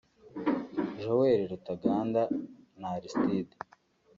Joel 1.01 1.41
Rutaganda 1.51 2.21
na 2.79 2.87
Arstide 2.95 3.53